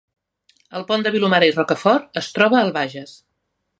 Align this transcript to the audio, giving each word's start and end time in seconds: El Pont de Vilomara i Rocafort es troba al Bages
El 0.79 0.85
Pont 0.91 1.03
de 1.07 1.11
Vilomara 1.15 1.49
i 1.49 1.53
Rocafort 1.57 2.21
es 2.23 2.31
troba 2.39 2.59
al 2.63 2.73
Bages 2.79 3.15